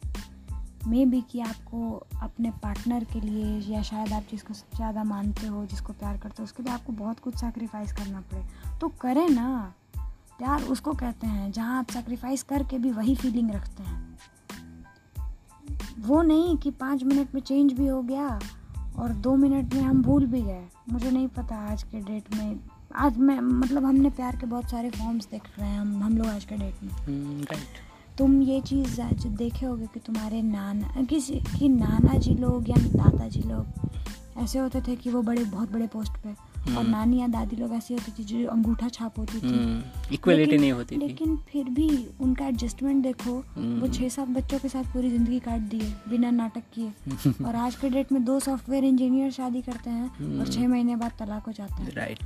मे 0.88 1.05
भी 1.07 1.21
कि 1.21 1.41
आपको 1.41 1.91
अपने 2.23 2.50
पार्टनर 2.50 3.05
के 3.05 3.21
लिए 3.21 3.75
या 3.75 3.83
शायद 3.83 4.12
आप 4.12 4.23
जिसको 4.31 4.55
सबसे 4.55 4.76
ज़्यादा 4.76 5.05
मानते 5.05 5.47
हो, 5.47 5.64
जिसको 5.67 5.93
प्यार 5.93 6.17
करते 6.19 6.37
हो, 6.38 6.45
उसके 6.45 6.62
लिए 6.62 6.73
आपको 6.73 6.93
बहुत 6.93 7.21
कुछ 7.21 7.35
सैक्रिफाइस 7.35 7.93
करना 7.93 8.21
पड़े। 8.21 8.43
तो 8.81 8.88
करें 8.88 9.29
ना। 9.29 9.75
प्यार 10.38 10.62
उसको 10.62 10.93
कहते 10.93 11.26
हैं, 11.26 11.52
जहाँ 11.52 11.79
आप 11.79 11.91
सेक्रीफाइस 11.91 12.43
करके 12.43 12.79
भी 12.79 12.91
वही 12.91 13.14
फीलिंग 13.14 13.50
रखते 13.50 13.83
हैं। 13.83 14.19
वो 15.99 16.23
नहीं 16.23 16.57
कि 16.57 16.71
पाँच 16.71 17.02
मिनट 17.02 17.35
में 17.35 17.41
चेंज 17.41 17.73
भी 17.73 17.87
हो 17.87 18.02
गया 18.02 18.29
और 18.99 19.12
दो 19.12 19.37
मिनट 19.37 19.75
में 19.75 19.83
हम 19.83 20.02
भूल 20.02 20.26
भी 20.26 20.43
गए। 20.43 20.64
मुझे 20.91 21.11
नहीं 21.11 21.29
पता 21.29 21.57
आज 21.71 21.83
के 21.83 22.00
डेट 22.00 22.35
में 22.35 22.59
आज 22.96 23.18
मैं 23.18 23.40
मतलब 23.40 23.84
हमने 23.84 24.11
प्यार 24.11 24.37
के 24.37 24.46
बहुत 24.46 24.70
सारे 24.70 24.90
फॉर्म्स 24.90 25.28
देख 25.30 25.42
रहे 25.58 25.68
हैं 25.68 25.80
हम 25.80 26.02
हम 26.02 26.18
लोग 26.18 26.26
आज 26.26 26.44
के 26.44 26.56
डेट 26.56 26.75
में। 26.82 26.90
राइट 27.42 27.62
तुम 28.18 28.42
ये 28.42 28.61
चीज़ 28.61 29.02
जो 29.02 29.28
देखे 29.28 29.66
होगे 29.66 29.87
कि 29.87 30.00
तुम्हारे 30.00 30.42
नाना 30.42 31.02
किसी 31.02 31.34
कि 31.34 31.68
नाना 31.68 32.18
जी 32.18 32.34
लोग 32.34 32.70
या 32.70 32.76
दादाजी 32.76 33.40
लोग 33.40 33.66
ऐसे 34.37 34.58
होते 34.58 34.80
थे 34.80 34.96
कि 34.96 35.11
वो 35.11 35.22
बड़े 35.22 35.44
बहुत 35.44 35.72
बड़े 35.72 35.87
पोस्ट 35.87 36.12
पे। 36.12 36.52
और 36.62 36.68
हम्म। 36.68 36.90
नानी 36.90 37.20
या 37.20 37.28
दादी 37.28 37.56
लोग 37.56 37.72
ऐसी 37.72 37.94
होती 37.94 38.12
थी 38.18 38.25
जो 38.25 38.49
अंगूठा 38.49 38.88
छाप 38.88 39.18
होती 39.18 39.38
थी। 39.38 39.84
इक्वलिटी 40.14 40.44
लेकिन- 40.44 40.61
नहीं 40.61 40.72
होती 40.72 40.96
थी। 40.96 41.00
लेकिन 41.00 41.37
फिर 41.37 41.64
भी 41.64 42.08
उनका 42.20 42.46
एडजस्टमेंट 42.46 43.02
देखो 43.02 43.32
वो 43.32 43.44
हम्म। 43.56 43.92
छः 43.92 44.08
सात 44.08 44.28
बच्चों 44.28 44.58
के 44.58 44.68
साथ 44.68 44.84
पूरी 44.84 45.11
ज़िंदगी 45.11 45.40
काट 45.40 45.61
दिए 45.61 45.94
बिना 46.08 46.30
नाटक 46.30 46.62
किए। 46.75 46.92
और 47.44 47.56
आज 47.56 47.76
के 47.76 47.90
डेट 47.90 48.12
में 48.12 48.25
दो 48.25 48.40
सॉफ्टवेयर 48.40 48.84
इंजीनियर 48.84 49.30
शादी 49.30 49.62
करते 49.62 49.90
हैं 49.90 50.11
और 50.11 50.25
हम्म। 50.25 50.44
छः 50.44 50.68
महीने 50.68 50.96
बाद 50.96 51.12
तलाक 51.18 51.46
हो 51.46 51.52
जाता 51.52 51.75
है। 51.75 51.90
राइट 51.90 52.18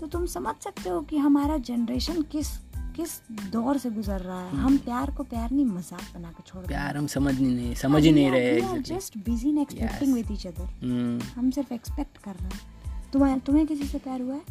तो 0.00 0.06
तुम 0.06 0.26
समझ 0.26 0.54
सकते 0.64 0.88
हो 0.90 1.00
कि 1.00 1.16
हमारा 1.18 1.56
जनरेशन 1.66 2.22
किस 2.32 2.56
किस 2.96 3.10
दौर 3.52 3.78
से 3.78 3.90
गुजर 3.90 4.20
रहा 4.20 4.40
है। 4.40 4.56
हम 4.56 4.76
प्यार 4.84 5.10
को 5.10 5.22
प्यार 5.22 5.50
नहीं 5.50 5.64
मज़ाक 5.66 6.02
बना 6.14 6.28
के 6.28 6.42
छोड़। 6.46 6.64
प्यार 6.66 6.96
हम 6.96 7.06
समझ 7.06 7.34
नहीं 7.40 7.74
समझ 7.74 8.02
ही 8.04 8.12
नहीं 8.12 8.30
रहे 8.30 8.80
just 8.82 9.18
busy 9.26 9.48
in 9.48 9.58
expecting 9.58 10.14
with 10.14 10.30
each 10.32 10.46
other 10.46 11.28
हम 11.36 11.50
सिर्फ़ 11.50 11.72
एक्सपेक्ट 11.74 12.18
कर 12.18 12.34
रहे 12.34 12.48
हैं। 12.48 13.10
तुम्हें 13.12 13.38
तुम्हें 13.40 13.66
किसी 13.66 13.86
से 13.86 13.98
प्यार 13.98 14.20
हुआ 14.20 14.34
है? 14.34 14.42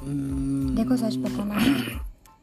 हम्म, 0.00 0.74
देखो 0.76 0.96
सच 0.96 1.16
बताना 1.16 1.64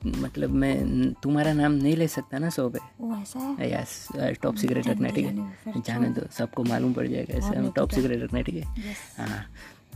मतलब 0.21 0.49
मैं 0.53 1.13
तुम्हारा 1.13 1.53
नाम 1.53 1.71
नहीं 1.73 1.95
ले 1.97 2.07
सकता 2.07 2.39
ना 2.39 2.49
सो 2.49 2.67
पे 2.69 2.79
वो 2.99 3.15
ऐसा 3.15 3.39
है? 3.39 3.71
यस 3.73 4.07
टॉप 4.41 4.55
सीक्रेट 4.55 4.87
रखना 4.87 5.09
ठीक 5.09 5.25
है। 5.25 5.81
जाने 5.81 6.09
दो 6.09 6.27
सबको 6.31 6.63
मालूम 6.63 6.93
पड़ 6.93 7.07
जाएगा 7.07 7.37
ऐसे 7.37 7.55
हम 7.55 7.69
टॉप 7.75 7.89
सीक्रेट 7.89 8.23
रखना 8.23 8.41
ठीक 8.41 8.55
है। 8.55 8.95
हाँ 9.17 9.43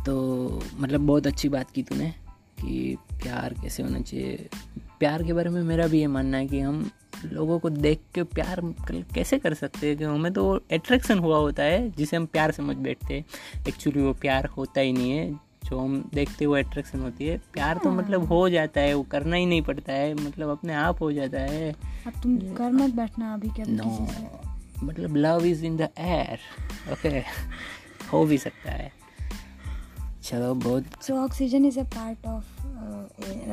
तो 0.06 0.14
मतलब 0.80 1.06
बहुत 1.08 1.28
अच्छी 1.28 1.50
बात 1.50 1.72
की 1.72 1.84
तूने 1.84 2.14
कि 2.62 2.98
प्यार 3.14 3.54
कैसे 3.54 3.84
होना 3.84 4.00
चाहिए। 4.00 4.50
प्यार 5.00 5.24
के 5.24 5.34
बारे 5.34 5.50
में 5.50 5.62
मेरा 5.64 5.88
भी 5.88 6.00
ये 6.00 6.08
मानना 6.08 6.38
है 6.38 6.48
कि 6.48 6.60
हम 6.60 6.90
लोगों 7.26 7.60
को 7.60 7.70
देख 7.70 8.02
के 8.16 8.24
प्यार 8.24 8.62
कैसे 9.14 9.40
कर 9.40 9.54
सकते 9.54 9.88
हैं 9.88 9.98
कि 9.98 10.04
हमें 10.04 10.32
तो 10.34 10.50
अट्रैक्शन 10.72 11.20
हुआ 11.20 11.38
होता 11.38 11.64
है 11.64 11.90
जिसे 11.92 12.18
हम 12.18 12.26
प्यार 12.26 12.52
समझ 12.52 12.76
बैठते 12.78 13.14
हैं। 13.14 13.26
एक्चुअली 13.68 14.02
वो 14.02 14.14
प्यार 14.14 14.46
होता 14.46 14.82
ही 14.82 14.94
नहीं 14.94 15.12
है। 15.12 15.52
जो 15.66 15.80
हम 15.80 16.10
देखते 16.14 16.46
वो 16.46 16.56
अट्रैक्शन 16.56 17.00
होती 17.00 17.26
है। 17.26 17.38
प्यार 17.54 17.78
तो 17.78 17.90
मतलब 17.90 18.24
हो 18.24 18.50
जाता 18.50 18.82
है 18.82 18.94
वो 18.94 19.04
करना 19.04 19.36
ही 19.36 19.46
नहीं 19.46 19.62
पड़ता 19.62 19.94
है। 19.94 20.14
मतलब 20.14 20.50
अपने 20.50 20.74
आप 20.74 21.02
हो 21.02 21.12
जाता 21.12 21.42
है। 21.42 21.72
अब 21.72 22.22
तुम 22.24 22.38
कर 22.38 22.72
मत 22.72 22.96
बैठना 22.96 23.34
अभी 23.34 23.50
कभी 23.50 23.72
नो 23.72 23.84
किसी 23.84 24.86
मतलब 24.86 25.16
love 25.16 25.46
is 25.46 25.66
in 25.66 25.78
the 25.78 25.90
air 26.00 26.40
okay 26.94 27.10
हो 28.08 28.26
भी 28.26 28.38
सकता 28.38 28.72
है। 28.72 29.01
चलो 30.24 30.54
बहुत 30.56 31.04
so 31.04 31.16
oxygen 31.18 31.66
is 31.66 31.80
a 31.80 31.84
part 31.96 32.26
of 32.28 32.60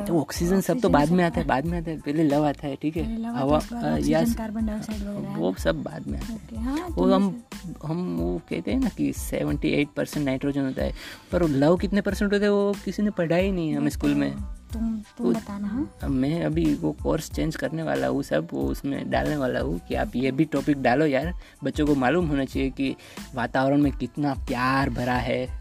तो 0.06 0.18
ऑक्सीजन 0.20 0.60
सब 0.60 0.80
तो 0.80 0.88
बाद 0.88 1.10
में 1.10 1.22
आता 1.24 1.40
है 1.40 1.46
बाद 1.46 1.64
में 1.66 1.78
आता 1.78 1.90
है 1.90 1.98
पहले 2.00 2.22
लव 2.24 2.44
आता 2.46 2.66
है 2.66 2.76
ठीक 2.82 2.96
है? 2.96 3.04
हवा 3.36 3.58
यस 3.98 4.34
कार्बन 4.34 4.66
डाइऑक्साइड 4.66 5.02
वगैरह 5.02 5.36
वो 5.36 5.54
सब 5.58 5.82
बाद 5.82 6.06
में 6.06 6.18
आता 6.18 6.56
है। 6.56 6.62
हाँ 6.64 6.86
वो 6.90 7.06
हम 7.12 7.42
हम 7.84 8.16
वो 8.16 8.40
कहते 8.50 8.72
हैं 8.72 8.80
ना 8.80 8.88
कि 8.88 9.12
सेवेंटी 9.12 9.68
एट 9.70 9.88
परसेंट 9.96 10.24
नाइट्रोजन 10.26 10.64
होता 10.64 10.82
है 10.82 10.92
पर 11.32 11.48
लव 11.48 11.76
कितने 11.76 12.00
परसेंट 12.00 12.32
होता 12.32 12.44
है 12.44 12.52
वो 12.52 12.72
किसी 12.84 13.02
ने 13.02 13.10
पढ़ा 13.10 13.36
ही 13.36 13.52
नहीं 13.52 13.68
है 13.70 13.76
हमें 13.76 13.90
स्कूल 13.90 14.14
में। 14.14 14.32
तुम 14.72 14.96
तुम 15.18 15.32
बताना 15.34 15.68
हाँ। 15.68 16.08
मैं 16.08 16.44
अभी 16.44 16.64
वो 16.74 16.92
कोर्स 17.02 17.30
चेंज 17.30 17.56
करने 17.56 17.82
वाला 17.82 18.06
हूँ 18.06 18.22
सब 18.22 18.48
वो 18.52 18.62
उसमें 18.62 19.10
डालने 19.10 19.36
वाला 19.36 19.60
हूँ 19.60 19.78
कि 19.88 19.94
आप 19.94 20.16
ये 20.16 20.30
भी 20.30 20.44
टॉपिक 20.44 20.82
डालो 20.82 21.06
यार 21.06 21.32
बच्चों 21.64 21.86
को 21.86 21.94
मालूम 21.94 22.26
होना 22.26 22.44
चाहिए 22.44 22.70
कि 22.70 22.96
वातावरण 23.34 23.82
में 23.82 23.92
कितना 23.92 24.34
प्यार 24.48 24.90
भरा 24.90 25.14
है। 25.14 25.57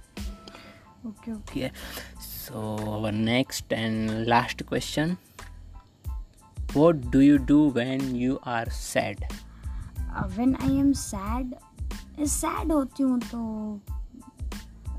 Okay 1.06 1.32
okay 1.34 1.72
so 2.22 2.76
our 2.96 3.12
next 3.12 3.74
and 3.74 4.10
last 4.28 4.64
question 4.64 5.16
what 6.78 6.94
do 7.12 7.20
you 7.20 7.38
do 7.38 7.74
when 7.78 8.02
you 8.16 8.40
are 8.46 8.70
sad 8.70 9.26
when 10.36 10.56
I 10.62 10.78
am 10.78 10.92
sad 10.94 11.56
sad 12.28 12.72
होती 12.72 13.04
हूँ 13.04 13.20
तो 13.20 13.80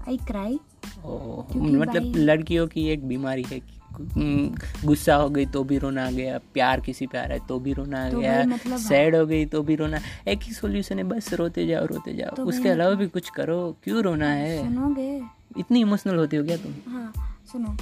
आई 0.09 0.17
क्राई 0.17 0.59
मतलब 1.05 2.13
लड़कियों 2.17 2.67
की 2.67 2.89
एक 2.89 3.09
बीमारी 3.09 3.43
है 3.43 3.61
हम्म, 3.99 4.87
गुस्सा 4.87 5.15
हो 5.17 5.29
गई 5.31 5.47
तो 5.47 5.65
भी 5.65 5.79
रोना 5.79 6.07
आ 6.07 6.11
गया 6.11 6.39
प्यार 6.39 6.81
किसी 6.81 7.07
पे 7.07 7.19
आ 7.19 7.23
रहा 7.25 7.33
है 7.33 7.47
तो 7.47 7.59
भी 7.61 7.73
रोना 7.73 8.07
आ 8.07 8.11
तो 8.11 8.21
गया 8.21 8.45
मतलब- 8.45 8.79
सैड 8.79 9.17
हो 9.17 9.27
गई 9.27 9.47
तो 9.47 9.63
भी 9.63 9.75
रोना 9.77 10.01
एक 10.29 10.43
ही 10.43 10.53
सोल्यूशन 10.53 10.99
है 10.99 11.05
बस 11.05 11.33
रोते 11.35 11.67
जाओ 11.67 11.87
रोते 11.87 12.15
जाओ। 12.15 12.35
तो 12.37 12.45
उसके 12.45 12.69
अलावा 12.69 12.95
भी 12.95 13.07
कुछ 13.07 13.31
करो 13.31 13.77
क्यों 13.85 14.03
रोना 14.03 14.29
है? 14.29 14.65
सुनोगे? 14.65 15.38
इतनी 15.57 15.81
इमोशनल 15.81 16.17
होती 16.17 16.37
हो 16.37 16.45
क्या 16.45 16.57
तुम? 16.57 16.93
हाँ 16.93 17.13
सुनो। 17.53 17.77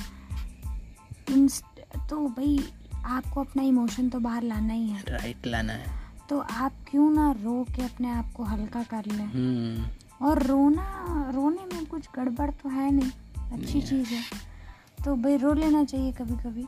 इंस्ट 1.30 1.64
तो 2.10 2.28
भाई 2.28 2.58
आपको 3.04 3.40
अपना 3.40 3.62
इमोशन 3.62 4.08
तो 4.08 4.18
बाहर 4.20 4.42
लाना 4.42 4.72
ही 4.72 4.88
है। 4.88 5.02
राइट 5.08 5.46
लाना 5.46 5.72
है। 5.72 5.94
तो 6.28 6.38
आप 6.38 6.72
क्यों 6.90 7.10
ना 7.10 7.30
रो 7.32 7.64
के 7.76 7.82
अपने 7.82 8.10
आप 8.10 8.32
को 8.32 8.44
हल्का 8.44 8.82
कर 8.82 9.06
लें? 9.06 9.24
हम्म। 9.24 10.26
और 10.26 10.42
रोना 10.42 11.30
रोने 11.34 11.64
में 11.74 11.86
कुछ 11.86 12.08
गड़बड़ 12.16 12.50
तो 12.50 12.68
है 12.68 12.90
नहीं। 12.90 13.10
अच्छी 13.52 13.80
चीज़ 13.82 14.08
है। 14.08 14.22
तो 15.04 15.14
भाई 15.16 15.36
रो 15.36 15.52
लेना 15.52 15.84
चाहिए 15.84 16.12
कभी 16.12 16.34
कभी 16.34 16.66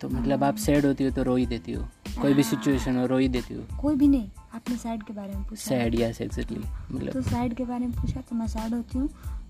तो 0.00 0.08
मतलब 0.08 0.44
आप 0.44 0.56
सैड 0.56 0.86
होती 0.86 1.04
हो 1.04 1.10
तो 1.10 1.22
रो 1.22 1.34
ही 1.36 1.46
देती 1.46 1.72
हो? 1.72 1.86
कोई 2.20 2.34
भी 2.34 2.42
सिचुएशन 2.42 2.96
हो 2.96 3.06
रो 3.06 3.18
ही 3.18 3.28
देती 3.28 3.54
हो? 3.54 3.64
कोई 3.80 3.96
भी 3.96 4.08
नहीं 4.08 4.28
आपने 4.54 4.76
सैड 4.76 5.02
के 5.02 5.12
बारे 5.12 5.34
में 5.34 5.42
पूछा। 5.44 5.62
सैड 5.62 5.94
यस 5.94 6.20
एग्जैक्टली 6.20 6.58
तो 6.58 6.94
मतलब 6.94 7.22
सैड 7.22 7.54
के 7.54 7.64
बारे 7.64 7.86
में 7.86 7.96
पूछा 7.96 8.20
तो 8.20 8.36
मैं 8.36 8.46
सैड 8.46 8.74
होती 8.74 8.98
हूँ। 8.98 9.08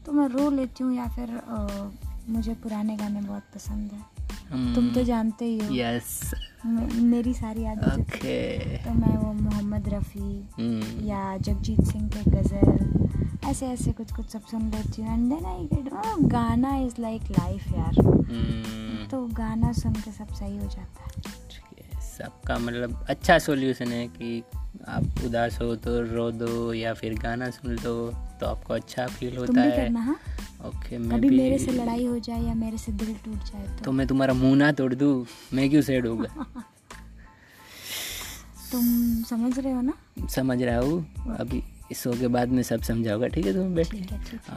तो 0.08 0.12
मैं 0.12 0.28
रो 0.28 0.50
लेती 0.50 0.84
हूँ 0.84 0.94
या 0.94 1.08
फिर 1.08 1.30
अ, 1.30 1.90
मुझे 2.28 2.54
पुराने 2.54 2.96
गाने 2.96 3.20
बहुत 3.20 3.42
पसंद 3.54 3.90
है। 3.92 4.00
hmm. 4.00 4.74
तुम 4.74 4.90
तो 4.94 5.02
जानते 5.04 5.44
ही 5.44 5.58
हो। 5.58 5.74
यस 5.74 6.34
मे- 6.66 6.92
मेरी 6.92 7.34
सारी 7.34 7.64
आदतें 7.64 8.02
ओके 8.02 8.58
तो 8.78 8.90
मैं 8.90 9.16
वो 9.16 9.32
मोहम्मद 9.32 9.88
रफ़ी 9.88 10.48
हम्म 10.58 11.06
या 11.06 11.36
जगजीत 11.36 11.80
सिंह 11.80 12.08
के 12.08 12.30
गज़ल 12.30 13.48
ऐसे 13.48 13.66
ऐसे 13.66 13.92
कुछ 13.92 14.12
कुछ 14.12 14.26
सब 14.26 14.42
सुन 14.42 14.70
लेती 14.70 15.02
हूँ। 15.02 15.12
एंड 15.14 15.32
देन 15.32 15.46
आई 15.46 15.64
गेट 15.64 15.90
गाना 16.32 16.76
इज़ 16.76 16.94
लाइक 17.00 17.22
लाइफ 17.22 17.68
यार। 17.68 18.04
हम्म 18.04 19.06
तो 19.08 19.26
गाना 19.26 19.72
सुन 19.72 19.92
के 19.92 20.12
सब 20.12 20.28
सही 20.28 20.56
हो 20.56 20.66
जाता 20.66 21.04
है। 21.04 22.00
सबका 22.00 22.58
मतलब 22.58 23.06
अच्छा 23.08 23.38
सॉल्यूशन 23.38 23.88
है 23.88 24.08
कि 24.08 24.42
आप 24.88 25.04
उदास 25.24 25.60
हो 25.62 25.76
तो 25.76 26.00
रो 26.14 26.30
दो 26.30 26.72
या 26.72 26.94
फिर 26.94 27.18
गाना 27.18 27.50
सुन 27.50 27.72
लो। 27.74 28.27
तो 28.40 28.46
आपको 28.46 28.74
अच्छा 28.74 29.06
फील 29.06 29.30
तुम 29.36 29.46
होता 29.46 29.60
है। 29.60 29.76
करना 29.76 30.00
हाँ? 30.00 30.16
ओके 30.66 30.98
मैं 30.98 31.20
भी 31.20 31.28
मेरे 31.30 31.58
से 31.58 31.72
लड़ाई 31.72 32.04
हो 32.06 32.18
जाए 32.18 32.40
या 32.42 32.54
मेरे 32.54 32.78
से 32.78 32.92
दिल 32.92 33.14
टूट 33.24 33.44
जाए 33.44 33.66
तो। 33.68 33.84
तो 33.84 33.92
मैं 33.92 34.06
तुम्हारा 34.06 34.34
मुँह 34.34 34.56
ना 34.56 34.70
तोड़ 34.72 34.94
दूँ 34.94 35.26
मैं 35.54 35.68
क्यों 35.70 35.82
सैड 35.82 36.06
होगा 36.06 36.44
तुम 38.72 38.84
समझ 39.28 39.58
रहे 39.58 39.72
हो 39.72 39.80
ना? 39.80 39.92
समझ 40.34 40.62
रहा 40.62 40.78
हूँ। 40.78 41.36
अभी 41.38 41.62
इस 41.90 42.02
शो 42.02 42.12
के 42.12 42.28
बाद 42.28 42.48
में 42.48 42.62
सब 42.62 42.82
समझाऊँगा 42.82 43.26
ठीक 43.26 43.46
है 43.46 43.52
तुम 43.54 43.74
बैठे 43.74 43.98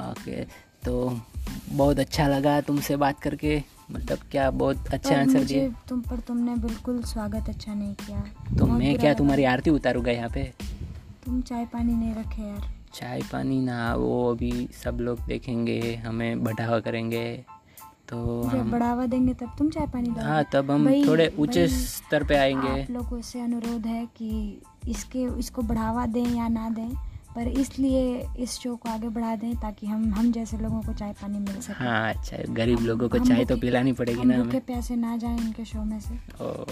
ओके 0.10 0.44
तो 0.86 0.94
बहुत 1.72 2.00
अच्छा 2.00 2.28
लगा 2.28 2.60
तुमसे 2.62 2.96
बात 2.98 3.20
करके। 3.22 3.62
मतलब 3.92 4.20
क्या 4.32 4.50
बहुत 4.52 4.88
अच्छा 4.94 5.16
आंसर 5.20 5.44
दिए 5.44 5.70
तुम 5.90 6.02
पर 6.02 6.20
तुमने 6.28 6.56
बिल्कुल 6.58 7.02
स्वागत 7.04 7.50
अच्छा 7.50 7.74
नहीं 7.74 7.94
किया। 7.96 8.24
तो 8.58 8.66
मैं 8.68 8.98
क्या 8.98 9.14
तुम्हारी 9.14 9.44
आरती 9.44 9.70
उतारूँगा 9.70 10.12
यहाँ 10.12 10.30
पे? 10.30 10.44
तुम 11.26 11.42
चाय 11.42 11.66
पानी 11.66 11.94
नहीं 11.94 12.14
रखे 12.16 12.42
यार। 12.42 12.70
चाय 12.94 13.22
पानी 13.32 13.60
ना 13.62 13.94
वो 13.96 14.32
अभी 14.32 14.52
सब 14.84 14.98
लोग 15.02 15.20
देखेंगे 15.28 15.80
हमें 15.96 16.44
बढ़ावा 16.44 16.80
करेंगे 16.80 17.26
तो 18.10 18.42
हम 18.44 18.72
बढ़ावा 18.72 19.06
देंगे 19.06 19.34
तब 19.34 19.56
तुम 19.58 19.70
चाय 19.70 19.86
पानी 19.88 20.10
हाँ 20.20 20.44
तब 20.54 20.72
हम 20.72 20.90
थोड़े 21.08 21.28
ऊँचे 21.40 21.68
स्तर 21.68 22.24
पे 22.24 22.36
आएँगे। 22.36 22.82
आप 22.82 22.90
लोगों 22.92 23.22
से 23.22 23.42
अनुरोध 23.42 23.86
है 23.86 24.06
कि 24.06 24.62
इसके 24.88 25.24
इसको 25.40 25.62
बढ़ावा 25.62 26.06
दें 26.06 26.26
या 26.26 26.48
ना 26.48 26.70
दें 26.70 26.90
पर 27.36 27.48
इसलिए 27.48 28.28
इस 28.40 28.58
शो 28.60 28.76
को 28.76 28.90
आगे 28.90 29.10
बढ़ा 29.10 29.36
दें 29.36 29.56
ताकि 29.56 29.88
हम 29.88 30.14
हम 30.14 30.32
जैसे 30.32 30.58
लोगों 30.58 30.82
को 30.82 30.94
चाय 30.94 31.14
पानी 31.14 31.40
मिल 31.40 31.62
सके। 31.62 31.74
हाँ 31.74 32.14
अच्छा 32.14 32.38
गरीब 32.54 32.80
लोगों 32.80 33.10
को 33.10 33.20
चाय 33.20 33.46
तो 33.46 33.58
पिलानी 33.58 33.94
पड़ेगी 33.94 34.26
ना 34.26 34.40
हमें। 34.40 34.60
प्यासे 34.62 34.96
ना 34.96 35.16
जाएँ 35.18 35.38
इनके 35.38 35.66
शो 35.66 35.84
में 35.84 36.00
से। 36.00 36.16
ओ 36.44 36.66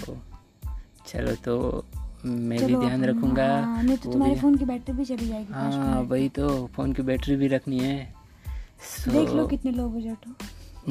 चलो 1.08 1.36
तो 1.36 1.86
मैं 2.26 2.60
भी 2.60 2.76
ध्यान 2.76 3.06
हम- 3.06 3.06
रखूँगा। 3.06 3.62
हाँ, 3.62 3.84
नहीं 3.84 3.98
तो 3.98 4.12
तुम्हारे 4.12 4.36
फ़ोन 4.36 4.56
की 4.56 4.66
बैटरी 4.66 4.98
भी 4.98 5.06
चली 5.06 5.28
जाएगी 5.28 5.54
हाँ 5.54 6.02
वही 6.02 6.30
तो 6.30 6.68
फ़ोन 6.68 6.94
की 6.94 7.02
बैटरी 7.02 7.36
भी 7.36 7.48
रखनी 7.48 7.80
है। 7.80 8.14
देख 9.10 9.30
लो 9.30 9.48
कितने 9.48 9.72
लो 9.72 9.90
बजट 9.90 10.28
हो। 10.28 10.34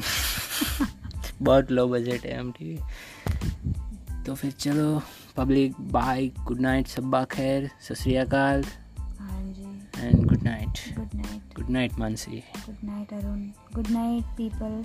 बहुत 1.41 1.71
लो 1.71 1.87
बजट 1.87 2.25
है 2.25 2.39
हम 2.39 2.51
ठीक 2.51 2.79
है 2.79 4.23
तो 4.23 4.35
फिर 4.35 4.51
चलो 4.51 5.01
पब्लिक 5.37 5.75
बाय 5.79 6.27
गुड 6.27 6.59
नाइट 6.59 6.87
सब्बा 6.87 7.23
खैर 7.23 7.69
सत 7.81 7.95
श्री 7.95 8.15
अकाल। 8.15 8.63
हाँ 9.19 9.39
and 9.99 10.25
good 10.25 10.43
night 10.43 10.95
good 10.97 11.09
night 11.15 11.55
good 11.55 11.69
night 11.69 11.93
Mansi. 11.99 12.43
Good 12.65 12.75
night 12.83 13.13
Arun. 13.13 13.39
Good 13.75 13.87
night 13.87 14.23
people 14.23 14.83